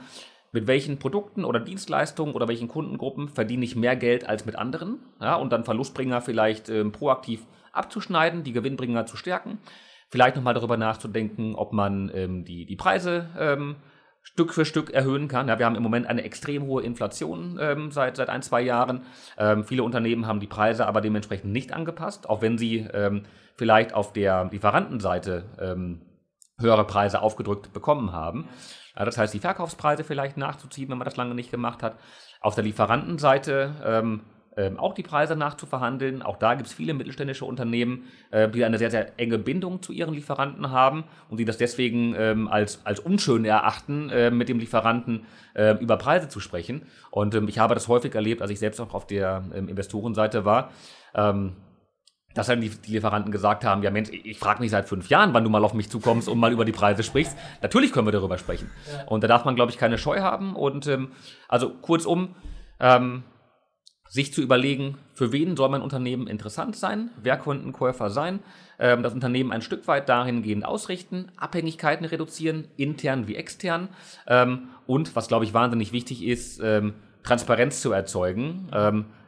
mit 0.51 0.67
welchen 0.67 0.99
Produkten 0.99 1.45
oder 1.45 1.59
Dienstleistungen 1.59 2.35
oder 2.35 2.47
welchen 2.47 2.67
Kundengruppen 2.67 3.29
verdiene 3.29 3.63
ich 3.63 3.75
mehr 3.75 3.95
Geld 3.95 4.27
als 4.27 4.45
mit 4.45 4.55
anderen 4.55 4.99
ja, 5.19 5.35
und 5.35 5.51
dann 5.51 5.63
Verlustbringer 5.63 6.21
vielleicht 6.21 6.69
ähm, 6.69 6.91
proaktiv 6.91 7.45
abzuschneiden, 7.71 8.43
die 8.43 8.51
Gewinnbringer 8.51 9.05
zu 9.05 9.15
stärken. 9.15 9.59
Vielleicht 10.09 10.35
nochmal 10.35 10.53
darüber 10.53 10.75
nachzudenken, 10.75 11.55
ob 11.55 11.71
man 11.71 12.11
ähm, 12.13 12.43
die, 12.43 12.65
die 12.65 12.75
Preise 12.75 13.29
ähm, 13.39 13.77
Stück 14.23 14.53
für 14.53 14.65
Stück 14.65 14.91
erhöhen 14.91 15.27
kann. 15.27 15.47
Ja, 15.47 15.57
wir 15.57 15.65
haben 15.65 15.75
im 15.75 15.83
Moment 15.83 16.05
eine 16.05 16.23
extrem 16.23 16.63
hohe 16.63 16.83
Inflation 16.83 17.57
ähm, 17.59 17.91
seit, 17.91 18.17
seit 18.17 18.29
ein, 18.29 18.41
zwei 18.41 18.61
Jahren. 18.61 19.03
Ähm, 19.37 19.63
viele 19.63 19.83
Unternehmen 19.83 20.27
haben 20.27 20.39
die 20.39 20.47
Preise 20.47 20.85
aber 20.85 21.01
dementsprechend 21.01 21.51
nicht 21.51 21.73
angepasst, 21.73 22.29
auch 22.29 22.41
wenn 22.41 22.57
sie 22.57 22.85
ähm, 22.93 23.23
vielleicht 23.55 23.93
auf 23.93 24.13
der 24.13 24.49
Lieferantenseite 24.51 25.45
ähm, 25.59 26.01
höhere 26.61 26.85
Preise 26.85 27.21
aufgedrückt 27.21 27.73
bekommen 27.73 28.11
haben. 28.11 28.47
Das 28.95 29.17
heißt, 29.17 29.33
die 29.33 29.39
Verkaufspreise 29.39 30.03
vielleicht 30.03 30.37
nachzuziehen, 30.37 30.89
wenn 30.89 30.97
man 30.97 31.05
das 31.05 31.15
lange 31.15 31.33
nicht 31.33 31.51
gemacht 31.51 31.81
hat. 31.81 31.97
Auf 32.41 32.55
der 32.55 32.63
Lieferantenseite 32.63 33.75
ähm, 33.85 34.21
ähm, 34.57 34.77
auch 34.77 34.93
die 34.93 35.03
Preise 35.03 35.35
nachzuverhandeln. 35.35 36.21
Auch 36.21 36.37
da 36.37 36.55
gibt 36.55 36.67
es 36.67 36.73
viele 36.73 36.93
mittelständische 36.93 37.45
Unternehmen, 37.45 38.03
äh, 38.31 38.49
die 38.49 38.65
eine 38.65 38.77
sehr, 38.77 38.91
sehr 38.91 39.17
enge 39.17 39.37
Bindung 39.37 39.81
zu 39.81 39.93
ihren 39.93 40.13
Lieferanten 40.13 40.71
haben 40.71 41.05
und 41.29 41.39
die 41.39 41.45
das 41.45 41.57
deswegen 41.57 42.13
ähm, 42.17 42.47
als, 42.49 42.85
als 42.85 42.99
unschön 42.99 43.45
erachten, 43.45 44.09
äh, 44.09 44.29
mit 44.29 44.49
dem 44.49 44.59
Lieferanten 44.59 45.25
äh, 45.53 45.77
über 45.79 45.97
Preise 45.97 46.27
zu 46.27 46.41
sprechen. 46.41 46.83
Und 47.11 47.33
ähm, 47.33 47.47
ich 47.47 47.59
habe 47.59 47.75
das 47.75 47.87
häufig 47.87 48.13
erlebt, 48.13 48.41
als 48.41 48.51
ich 48.51 48.59
selbst 48.59 48.81
auch 48.81 48.93
auf 48.93 49.07
der 49.07 49.43
ähm, 49.55 49.69
Investorenseite 49.69 50.43
war. 50.43 50.71
Ähm, 51.15 51.53
dass 52.33 52.47
dann 52.47 52.61
die, 52.61 52.69
die, 52.69 52.93
Lieferanten 52.93 53.31
gesagt 53.31 53.63
haben, 53.63 53.83
ja 53.83 53.91
Mensch, 53.91 54.09
ich 54.09 54.39
frage 54.39 54.61
mich 54.61 54.71
seit 54.71 54.87
fünf 54.87 55.09
Jahren, 55.09 55.33
wann 55.33 55.43
du 55.43 55.49
mal 55.49 55.63
auf 55.63 55.73
mich 55.73 55.89
zukommst 55.89 56.29
und 56.29 56.37
mal 56.39 56.51
über 56.51 56.65
die 56.65 56.71
Preise 56.71 57.03
sprichst. 57.03 57.37
Natürlich 57.61 57.91
können 57.91 58.07
wir 58.07 58.11
darüber 58.11 58.37
sprechen. 58.37 58.69
Ja. 58.91 59.05
Und 59.07 59.23
da 59.23 59.27
darf 59.27 59.45
man, 59.45 59.55
glaube 59.55 59.71
ich, 59.71 59.77
keine 59.77 59.97
Scheu 59.97 60.21
haben. 60.21 60.55
Und 60.55 60.87
ähm, 60.87 61.11
also 61.47 61.69
kurzum, 61.69 62.35
ähm, 62.79 63.23
sich 64.11 64.33
zu 64.33 64.41
überlegen, 64.41 64.97
für 65.13 65.31
wen 65.31 65.55
soll 65.55 65.69
mein 65.69 65.81
Unternehmen 65.81 66.27
interessant 66.27 66.75
sein, 66.75 67.11
wer 67.21 67.37
könnten 67.37 67.71
Käufer 67.71 68.09
sein, 68.09 68.39
ähm, 68.77 69.03
das 69.03 69.13
Unternehmen 69.13 69.53
ein 69.53 69.61
Stück 69.61 69.87
weit 69.87 70.09
dahingehend 70.09 70.65
ausrichten, 70.65 71.31
Abhängigkeiten 71.37 72.05
reduzieren, 72.05 72.67
intern 72.75 73.29
wie 73.29 73.37
extern 73.37 73.87
ähm, 74.27 74.67
und, 74.85 75.15
was 75.15 75.29
glaube 75.29 75.45
ich 75.45 75.53
wahnsinnig 75.53 75.93
wichtig 75.93 76.25
ist, 76.25 76.59
ähm, 76.61 76.95
Transparenz 77.23 77.81
zu 77.81 77.91
erzeugen, 77.91 78.67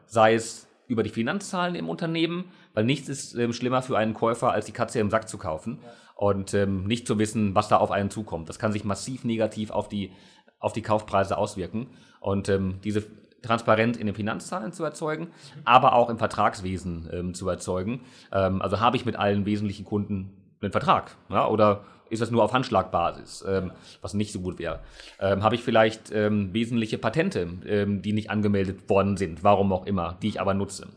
sei 0.07 0.33
es 0.33 0.67
über 0.87 1.03
die 1.03 1.09
Finanzzahlen 1.09 1.75
im 1.75 1.89
Unternehmen, 1.89 2.45
weil 2.73 2.83
nichts 2.83 3.09
ist 3.09 3.35
ähm, 3.35 3.53
schlimmer 3.53 3.81
für 3.81 3.97
einen 3.97 4.13
Käufer, 4.13 4.51
als 4.51 4.65
die 4.65 4.71
Katze 4.71 4.99
im 4.99 5.09
Sack 5.09 5.29
zu 5.29 5.37
kaufen 5.37 5.79
ja. 5.81 5.89
und 6.15 6.53
ähm, 6.53 6.85
nicht 6.85 7.07
zu 7.07 7.19
wissen, 7.19 7.55
was 7.55 7.67
da 7.67 7.77
auf 7.77 7.91
einen 7.91 8.09
zukommt. 8.09 8.49
Das 8.49 8.59
kann 8.59 8.71
sich 8.71 8.83
massiv 8.83 9.23
negativ 9.23 9.71
auf 9.71 9.87
die, 9.87 10.11
auf 10.59 10.73
die 10.73 10.81
Kaufpreise 10.81 11.37
auswirken. 11.37 11.87
Und 12.19 12.49
ähm, 12.49 12.79
diese 12.83 13.03
Transparenz 13.43 13.97
in 13.97 14.07
den 14.07 14.15
Finanzzahlen 14.15 14.71
zu 14.71 14.83
erzeugen, 14.83 15.27
aber 15.65 15.93
auch 15.93 16.09
im 16.09 16.17
Vertragswesen 16.17 17.09
ähm, 17.11 17.33
zu 17.33 17.47
erzeugen. 17.49 18.01
Ähm, 18.31 18.61
also 18.61 18.79
habe 18.79 18.97
ich 18.97 19.05
mit 19.05 19.17
allen 19.17 19.45
wesentlichen 19.45 19.85
Kunden 19.85 20.31
einen 20.61 20.71
Vertrag 20.71 21.15
ja, 21.29 21.47
oder 21.47 21.83
ist 22.13 22.21
das 22.21 22.31
nur 22.31 22.43
auf 22.43 22.53
Handschlagbasis, 22.53 23.43
ähm, 23.47 23.71
was 24.01 24.13
nicht 24.13 24.31
so 24.31 24.39
gut 24.39 24.59
wäre. 24.59 24.79
Ähm, 25.19 25.43
habe 25.43 25.55
ich 25.55 25.63
vielleicht 25.63 26.11
ähm, 26.11 26.53
wesentliche 26.53 26.97
Patente, 26.97 27.47
ähm, 27.65 28.01
die 28.01 28.13
nicht 28.13 28.29
angemeldet 28.29 28.89
worden 28.89 29.17
sind, 29.17 29.43
warum 29.43 29.73
auch 29.73 29.85
immer, 29.85 30.17
die 30.21 30.29
ich 30.29 30.39
aber 30.39 30.53
nutze, 30.53 30.87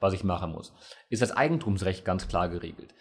was 0.00 0.12
ich 0.12 0.22
machen 0.22 0.52
muss. 0.52 0.74
Ist 1.08 1.22
das 1.22 1.34
Eigentumsrecht 1.34 2.04
ganz 2.04 2.28
klar 2.28 2.50
geregelt. 2.50 2.92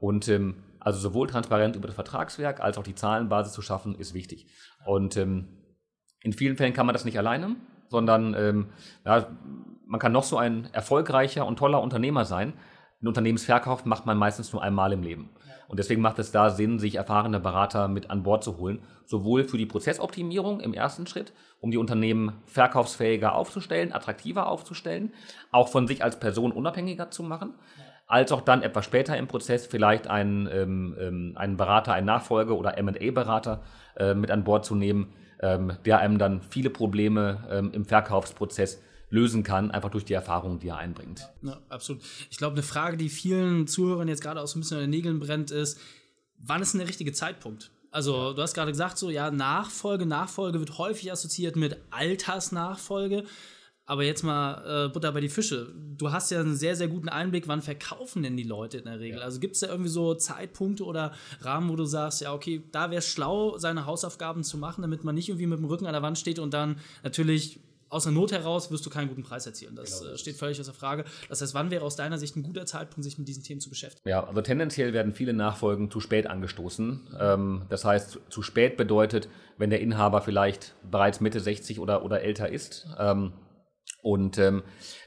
und 0.00 0.32
also 0.80 0.98
sowohl 0.98 1.28
transparent 1.28 1.76
über 1.76 1.86
das 1.86 1.94
Vertragswerk 1.94 2.58
als 2.58 2.76
auch 2.76 2.82
die 2.82 2.96
Zahlenbasis 2.96 3.52
zu 3.52 3.62
schaffen, 3.62 3.94
ist 3.94 4.14
wichtig. 4.14 4.48
Und 4.84 5.14
in 5.16 6.32
vielen 6.32 6.56
Fällen 6.56 6.72
kann 6.72 6.86
man 6.86 6.92
das 6.92 7.04
nicht 7.04 7.18
alleine, 7.18 7.54
sondern 7.88 8.34
ähm, 8.34 8.66
ja, 9.04 9.28
man 9.86 10.00
kann 10.00 10.12
noch 10.12 10.24
so 10.24 10.36
ein 10.36 10.68
erfolgreicher 10.72 11.46
und 11.46 11.56
toller 11.56 11.80
Unternehmer 11.80 12.24
sein. 12.24 12.52
Ein 13.00 13.08
Unternehmensverkauf 13.08 13.84
macht 13.84 14.06
man 14.06 14.18
meistens 14.18 14.52
nur 14.52 14.62
einmal 14.62 14.92
im 14.92 15.02
Leben. 15.02 15.30
Und 15.68 15.78
deswegen 15.78 16.00
macht 16.00 16.18
es 16.18 16.32
da 16.32 16.50
Sinn, 16.50 16.78
sich 16.78 16.96
erfahrene 16.96 17.38
Berater 17.38 17.86
mit 17.86 18.10
an 18.10 18.22
Bord 18.22 18.42
zu 18.42 18.56
holen, 18.56 18.80
sowohl 19.04 19.44
für 19.44 19.58
die 19.58 19.66
Prozessoptimierung 19.66 20.60
im 20.60 20.74
ersten 20.74 21.06
Schritt, 21.06 21.32
um 21.60 21.70
die 21.70 21.76
Unternehmen 21.76 22.32
verkaufsfähiger 22.46 23.34
aufzustellen, 23.34 23.92
attraktiver 23.92 24.48
aufzustellen, 24.48 25.12
auch 25.52 25.68
von 25.68 25.86
sich 25.86 26.02
als 26.02 26.18
Person 26.18 26.50
unabhängiger 26.50 27.10
zu 27.10 27.22
machen, 27.22 27.54
als 28.08 28.32
auch 28.32 28.40
dann 28.40 28.62
etwas 28.62 28.86
später 28.86 29.16
im 29.16 29.28
Prozess 29.28 29.66
vielleicht 29.66 30.08
einen, 30.08 30.48
ähm, 30.50 30.96
ähm 30.98 31.32
einen 31.36 31.56
Berater, 31.56 31.92
einen 31.92 32.06
Nachfolger 32.06 32.56
oder 32.56 32.78
M&A-Berater 32.78 33.62
äh, 33.96 34.14
mit 34.14 34.30
an 34.30 34.42
Bord 34.42 34.64
zu 34.64 34.74
nehmen, 34.74 35.12
ähm, 35.40 35.76
der 35.84 35.98
einem 35.98 36.18
dann 36.18 36.40
viele 36.40 36.70
Probleme 36.70 37.46
ähm, 37.50 37.70
im 37.72 37.84
Verkaufsprozess 37.84 38.82
lösen 39.10 39.42
kann, 39.42 39.70
einfach 39.70 39.90
durch 39.90 40.04
die 40.04 40.12
Erfahrung, 40.12 40.58
die 40.58 40.68
er 40.68 40.76
einbringt. 40.76 41.28
Ja, 41.42 41.58
absolut. 41.68 42.02
Ich 42.30 42.38
glaube, 42.38 42.54
eine 42.54 42.62
Frage, 42.62 42.96
die 42.96 43.08
vielen 43.08 43.66
Zuhörern 43.66 44.08
jetzt 44.08 44.22
gerade 44.22 44.40
auch 44.40 44.46
so 44.46 44.58
ein 44.58 44.60
bisschen 44.60 44.78
an 44.78 44.84
den 44.84 44.90
Nägeln 44.90 45.18
brennt, 45.18 45.50
ist, 45.50 45.80
wann 46.38 46.62
ist 46.62 46.72
denn 46.72 46.80
der 46.80 46.88
richtige 46.88 47.12
Zeitpunkt? 47.12 47.70
Also, 47.90 48.34
du 48.34 48.42
hast 48.42 48.54
gerade 48.54 48.70
gesagt, 48.70 48.98
so, 48.98 49.08
ja, 49.08 49.30
Nachfolge, 49.30 50.04
Nachfolge 50.04 50.58
wird 50.60 50.76
häufig 50.76 51.10
assoziiert 51.10 51.56
mit 51.56 51.78
Altersnachfolge. 51.90 53.24
Aber 53.86 54.04
jetzt 54.04 54.22
mal 54.22 54.86
äh, 54.86 54.92
Butter 54.92 55.12
bei 55.12 55.22
die 55.22 55.30
Fische. 55.30 55.72
Du 55.96 56.12
hast 56.12 56.30
ja 56.30 56.40
einen 56.40 56.54
sehr, 56.54 56.76
sehr 56.76 56.88
guten 56.88 57.08
Einblick, 57.08 57.48
wann 57.48 57.62
verkaufen 57.62 58.22
denn 58.22 58.36
die 58.36 58.42
Leute 58.42 58.76
in 58.76 58.84
der 58.84 59.00
Regel? 59.00 59.20
Ja. 59.20 59.24
Also 59.24 59.40
gibt 59.40 59.54
es 59.54 59.60
da 59.60 59.68
irgendwie 59.68 59.88
so 59.88 60.14
Zeitpunkte 60.14 60.84
oder 60.84 61.14
Rahmen, 61.40 61.70
wo 61.70 61.76
du 61.76 61.86
sagst, 61.86 62.20
ja, 62.20 62.34
okay, 62.34 62.62
da 62.70 62.90
wäre 62.90 62.98
es 62.98 63.08
schlau, 63.08 63.56
seine 63.56 63.86
Hausaufgaben 63.86 64.44
zu 64.44 64.58
machen, 64.58 64.82
damit 64.82 65.04
man 65.04 65.14
nicht 65.14 65.30
irgendwie 65.30 65.46
mit 65.46 65.58
dem 65.58 65.64
Rücken 65.64 65.86
an 65.86 65.94
der 65.94 66.02
Wand 66.02 66.18
steht 66.18 66.38
und 66.38 66.52
dann 66.52 66.76
natürlich 67.02 67.60
aus 67.90 68.04
der 68.04 68.12
Not 68.12 68.32
heraus 68.32 68.70
wirst 68.70 68.84
du 68.84 68.90
keinen 68.90 69.08
guten 69.08 69.22
Preis 69.22 69.46
erzielen. 69.46 69.74
Das 69.76 70.00
genau. 70.00 70.12
äh, 70.12 70.18
steht 70.18 70.36
völlig 70.36 70.60
außer 70.60 70.74
Frage. 70.74 71.04
Das 71.28 71.40
heißt, 71.40 71.54
wann 71.54 71.70
wäre 71.70 71.84
aus 71.84 71.96
deiner 71.96 72.18
Sicht 72.18 72.36
ein 72.36 72.42
guter 72.42 72.66
Zeitpunkt, 72.66 73.04
sich 73.04 73.18
mit 73.18 73.28
diesen 73.28 73.42
Themen 73.42 73.60
zu 73.60 73.70
beschäftigen? 73.70 74.08
Ja, 74.08 74.24
also 74.24 74.40
tendenziell 74.42 74.92
werden 74.92 75.12
viele 75.12 75.32
Nachfolgen 75.32 75.90
zu 75.90 76.00
spät 76.00 76.26
angestoßen. 76.26 77.16
Ähm, 77.18 77.66
das 77.68 77.84
heißt, 77.84 78.20
zu 78.28 78.42
spät 78.42 78.76
bedeutet, 78.76 79.28
wenn 79.56 79.70
der 79.70 79.80
Inhaber 79.80 80.20
vielleicht 80.22 80.74
bereits 80.90 81.20
Mitte 81.20 81.40
60 81.40 81.80
oder, 81.80 82.04
oder 82.04 82.20
älter 82.22 82.48
ist. 82.48 82.86
Ähm, 82.98 83.32
und 84.02 84.38
ähm, 84.38 84.62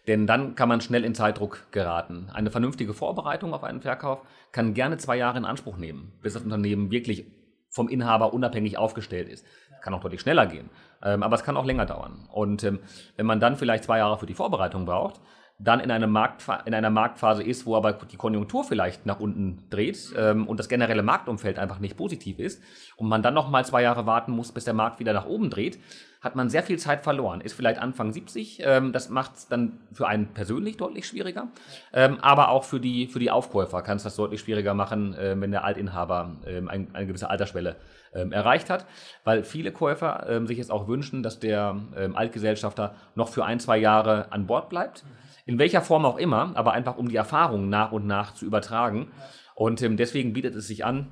denn 0.08 0.28
dann 0.28 0.56
kann 0.56 0.68
man 0.68 0.82
schnell 0.82 1.06
in 1.06 1.16
Zeitdruck 1.16 1.68
geraten. 1.72 2.30
Eine 2.34 2.52
vernünftige 2.52 2.94
Vorbereitung 2.94 3.54
auf 3.54 3.64
einen 3.64 3.82
Verkauf 3.82 4.22
kann 4.52 4.74
gerne 4.74 4.98
zwei 4.98 5.18
Jahre 5.18 5.38
in 5.38 5.46
Anspruch 5.46 5.78
nehmen, 5.78 6.14
bis 6.22 6.34
das 6.34 6.44
Unternehmen 6.44 6.92
wirklich 6.92 7.26
vom 7.70 7.88
Inhaber 7.88 8.34
unabhängig 8.34 8.78
aufgestellt 8.78 9.30
ist. 9.30 9.46
Kann 9.82 9.94
auch 9.94 10.02
deutlich 10.02 10.22
schneller 10.22 10.46
gehen, 10.46 10.70
ähm, 11.04 11.24
aber 11.24 11.36
es 11.36 11.44
kann 11.44 11.58
auch 11.58 11.66
länger 11.66 11.86
dauern. 11.86 12.28
Und 12.32 12.64
ähm, 12.64 12.80
wenn 13.18 13.26
man 13.26 13.40
dann 13.40 13.56
vielleicht 13.56 13.84
zwei 13.84 13.98
Jahre 13.98 14.18
für 14.18 14.26
die 14.26 14.34
Vorbereitung 14.34 14.86
braucht, 14.86 15.20
dann 15.64 15.80
in, 15.80 15.92
eine 15.92 16.06
in 16.06 16.74
einer 16.74 16.90
Marktphase 16.90 17.44
ist, 17.44 17.66
wo 17.66 17.76
aber 17.76 17.94
die 17.94 18.18
Konjunktur 18.18 18.64
vielleicht 18.64 19.06
nach 19.06 19.20
unten 19.20 19.64
dreht 19.70 20.14
ähm, 20.18 20.48
und 20.48 20.60
das 20.60 20.70
generelle 20.70 21.04
Marktumfeld 21.04 21.60
einfach 21.60 21.80
nicht 21.80 21.98
positiv 21.98 22.40
ist 22.40 22.62
und 22.96 23.08
man 23.08 23.22
dann 23.22 23.34
noch 23.34 23.50
mal 23.50 23.66
zwei 23.66 23.82
Jahre 23.82 24.06
warten 24.06 24.32
muss, 24.32 24.52
bis 24.52 24.66
der 24.66 24.74
Markt 24.74 25.00
wieder 25.00 25.14
nach 25.14 25.26
oben 25.26 25.50
dreht, 25.50 25.80
hat 26.22 26.36
man 26.36 26.50
sehr 26.50 26.62
viel 26.62 26.78
Zeit 26.78 27.02
verloren. 27.02 27.42
Ist 27.42 27.54
vielleicht 27.54 27.80
Anfang 27.80 28.12
70, 28.12 28.62
ähm, 28.64 28.94
das 28.94 29.10
macht 29.10 29.36
es 29.36 29.48
dann 29.48 29.80
für 29.92 30.08
einen 30.08 30.28
persönlich 30.28 30.78
deutlich 30.78 31.08
schwieriger, 31.08 31.48
ähm, 31.94 32.20
aber 32.22 32.50
auch 32.50 32.64
für 32.64 32.80
die, 32.80 33.08
für 33.08 33.20
die 33.20 33.32
Aufkäufer 33.32 33.82
kann 33.82 33.98
es 33.98 34.04
das 34.04 34.16
deutlich 34.16 34.42
schwieriger 34.42 34.74
machen, 34.74 35.16
äh, 35.16 35.36
wenn 35.40 35.52
der 35.52 35.64
Altinhaber 35.64 36.38
ähm, 36.46 36.70
ein, 36.70 36.88
eine 36.94 37.08
gewisse 37.08 37.30
Altersschwelle 37.30 37.76
ähm, 38.14 38.32
erreicht 38.32 38.70
hat, 38.70 38.86
weil 39.24 39.44
viele 39.44 39.72
Käufer 39.72 40.28
ähm, 40.30 40.48
sich 40.48 40.58
jetzt 40.58 40.72
auch 40.72 40.88
wünschen, 40.88 41.24
dass 41.24 41.40
der 41.40 41.78
ähm, 41.96 42.16
Altgesellschafter 42.16 42.96
noch 43.16 43.30
für 43.30 43.46
ein, 43.46 43.60
zwei 43.60 43.78
Jahre 43.78 44.32
an 44.32 44.48
Bord 44.48 44.70
bleibt. 44.70 45.04
In 45.46 45.60
welcher 45.60 45.82
Form 45.82 46.06
auch 46.06 46.18
immer, 46.18 46.52
aber 46.56 46.74
einfach 46.74 46.98
um 46.98 47.10
die 47.10 47.16
Erfahrungen 47.16 47.70
nach 47.70 47.92
und 47.92 48.08
nach 48.08 48.34
zu 48.34 48.46
übertragen. 48.46 49.12
Und 49.56 49.82
deswegen 49.82 50.34
bietet 50.34 50.56
es 50.56 50.68
sich 50.68 50.86
an, 50.86 51.12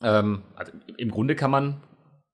also 0.00 0.72
im 0.96 1.10
Grunde 1.10 1.34
kann 1.36 1.50
man 1.50 1.80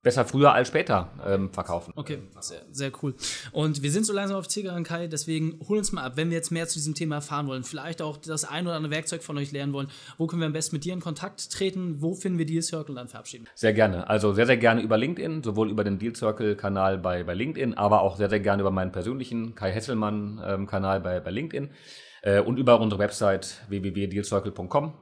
besser 0.02 0.24
früher 0.24 0.52
als 0.52 0.68
später 0.68 1.10
ähm, 1.24 1.50
verkaufen. 1.52 1.92
Okay, 1.94 2.18
sehr, 2.40 2.62
sehr 2.72 2.90
cool. 3.02 3.14
Und 3.52 3.82
wir 3.82 3.90
sind 3.90 4.04
so 4.04 4.12
langsam 4.12 4.36
auf 4.36 4.48
Zielgeraden, 4.48 4.84
Kai, 4.84 5.06
deswegen 5.06 5.60
hol 5.68 5.78
uns 5.78 5.92
mal 5.92 6.02
ab, 6.02 6.16
wenn 6.16 6.30
wir 6.30 6.36
jetzt 6.36 6.50
mehr 6.50 6.66
zu 6.66 6.74
diesem 6.74 6.94
Thema 6.94 7.16
erfahren 7.16 7.46
wollen, 7.46 7.62
vielleicht 7.62 8.02
auch 8.02 8.16
das 8.16 8.44
ein 8.44 8.66
oder 8.66 8.76
andere 8.76 8.92
Werkzeug 8.92 9.22
von 9.22 9.38
euch 9.38 9.52
lernen 9.52 9.72
wollen, 9.72 9.88
wo 10.18 10.26
können 10.26 10.42
wir 10.42 10.46
am 10.46 10.52
besten 10.52 10.76
mit 10.76 10.84
dir 10.84 10.92
in 10.92 11.00
Kontakt 11.00 11.50
treten, 11.52 12.02
wo 12.02 12.14
finden 12.14 12.38
wir 12.38 12.46
Deal 12.46 12.62
Circle 12.62 12.96
dann 12.96 13.08
verabschieden? 13.08 13.46
Sehr 13.54 13.72
gerne, 13.72 14.08
also 14.10 14.32
sehr, 14.34 14.46
sehr 14.46 14.56
gerne 14.56 14.82
über 14.82 14.98
LinkedIn, 14.98 15.42
sowohl 15.44 15.70
über 15.70 15.84
den 15.84 15.98
Deal 15.98 16.16
Circle-Kanal 16.16 16.98
bei, 16.98 17.22
bei 17.22 17.34
LinkedIn, 17.34 17.74
aber 17.74 18.02
auch 18.02 18.16
sehr, 18.16 18.28
sehr 18.28 18.40
gerne 18.40 18.62
über 18.62 18.72
meinen 18.72 18.90
persönlichen 18.90 19.54
Kai 19.54 19.70
Hesselmann-Kanal 19.70 20.96
ähm, 20.96 21.02
bei, 21.02 21.20
bei 21.20 21.30
LinkedIn 21.30 21.70
äh, 22.22 22.40
und 22.40 22.58
über 22.58 22.80
unsere 22.80 22.98
Website 22.98 23.62
www.dealcircle.com 23.68 24.94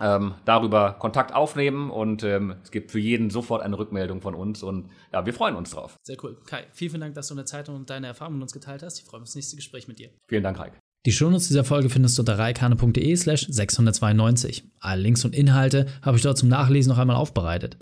ähm, 0.00 0.34
darüber 0.44 0.94
Kontakt 0.94 1.34
aufnehmen 1.34 1.90
und 1.90 2.22
ähm, 2.22 2.54
es 2.62 2.70
gibt 2.70 2.90
für 2.90 2.98
jeden 2.98 3.30
sofort 3.30 3.62
eine 3.62 3.78
Rückmeldung 3.78 4.20
von 4.20 4.34
uns 4.34 4.62
und 4.62 4.90
ja, 5.12 5.24
wir 5.26 5.34
freuen 5.34 5.56
uns 5.56 5.70
drauf. 5.70 5.96
Sehr 6.02 6.16
cool. 6.22 6.38
Kai, 6.46 6.64
vielen, 6.72 6.90
vielen 6.90 7.00
Dank, 7.00 7.14
dass 7.14 7.28
du 7.28 7.34
eine 7.34 7.44
Zeit 7.44 7.68
und 7.68 7.90
deine 7.90 8.06
Erfahrungen 8.06 8.38
mit 8.38 8.44
uns 8.44 8.52
geteilt 8.52 8.82
hast. 8.82 8.98
Ich 8.98 9.04
freue 9.04 9.20
mich 9.20 9.24
auf 9.24 9.28
das 9.28 9.36
nächste 9.36 9.56
Gespräch 9.56 9.88
mit 9.88 9.98
dir. 9.98 10.10
Vielen 10.28 10.42
Dank, 10.42 10.58
Reik. 10.58 10.72
Die 11.06 11.12
Shownotes 11.12 11.48
dieser 11.48 11.64
Folge 11.64 11.88
findest 11.88 12.18
du 12.18 12.22
unter 12.22 12.38
reikane.de 12.38 13.16
slash 13.16 13.46
692. 13.48 14.64
Alle 14.80 15.00
Links 15.00 15.24
und 15.24 15.34
Inhalte 15.34 15.86
habe 16.02 16.18
ich 16.18 16.22
dort 16.22 16.36
zum 16.36 16.50
Nachlesen 16.50 16.90
noch 16.90 16.98
einmal 16.98 17.16
aufbereitet. 17.16 17.78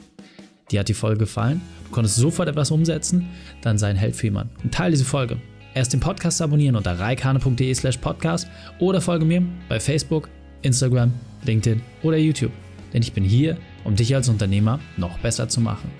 Dir 0.71 0.81
hat 0.81 0.89
die 0.89 0.95
Folge 0.95 1.19
gefallen? 1.19 1.61
Du 1.87 1.91
konntest 1.91 2.17
sofort 2.17 2.49
etwas 2.49 2.71
umsetzen? 2.71 3.29
Dann 3.63 3.77
sei 3.77 3.89
ein 3.89 3.97
Held 3.97 4.15
für 4.15 4.27
jemanden 4.27 4.55
und 4.63 4.73
teile 4.73 4.93
diese 4.93 5.05
Folge. 5.05 5.41
Erst 5.75 5.93
den 5.93 6.01
Podcast 6.01 6.41
abonnieren 6.43 6.77
unter 6.77 6.99
reikane.de 6.99 7.75
slash 7.75 7.97
podcast 7.99 8.49
oder 8.79 9.01
folge 9.01 9.25
mir 9.25 9.43
bei 9.69 9.81
Facebook, 9.81 10.29
Instagram, 10.62 11.12
LinkedIn 11.45 11.81
oder 12.03 12.17
YouTube. 12.17 12.53
Denn 12.93 13.03
ich 13.03 13.12
bin 13.12 13.25
hier, 13.25 13.59
um 13.85 13.97
dich 13.97 14.15
als 14.15 14.29
Unternehmer 14.29 14.81
noch 14.97 15.19
besser 15.19 15.49
zu 15.49 15.61
machen. 15.61 15.91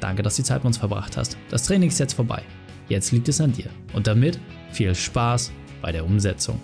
Danke, 0.00 0.22
dass 0.22 0.36
du 0.36 0.42
die 0.42 0.46
Zeit 0.46 0.58
mit 0.58 0.66
uns 0.66 0.78
verbracht 0.78 1.16
hast. 1.16 1.36
Das 1.50 1.64
Training 1.64 1.88
ist 1.88 1.98
jetzt 1.98 2.14
vorbei. 2.14 2.42
Jetzt 2.88 3.12
liegt 3.12 3.28
es 3.28 3.40
an 3.40 3.52
dir. 3.52 3.70
Und 3.92 4.06
damit 4.06 4.38
viel 4.70 4.94
Spaß 4.94 5.52
bei 5.82 5.92
der 5.92 6.04
Umsetzung. 6.04 6.60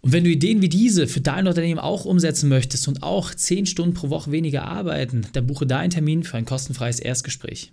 Und 0.00 0.12
wenn 0.12 0.24
du 0.24 0.30
Ideen 0.30 0.62
wie 0.62 0.70
diese 0.70 1.06
für 1.06 1.20
dein 1.20 1.46
Unternehmen 1.46 1.78
auch 1.78 2.06
umsetzen 2.06 2.48
möchtest 2.48 2.88
und 2.88 3.02
auch 3.02 3.34
10 3.34 3.66
Stunden 3.66 3.92
pro 3.92 4.08
Woche 4.08 4.32
weniger 4.32 4.64
arbeiten, 4.64 5.26
dann 5.34 5.46
buche 5.46 5.66
deinen 5.66 5.90
Termin 5.90 6.22
für 6.22 6.38
ein 6.38 6.46
kostenfreies 6.46 6.98
Erstgespräch. 6.98 7.72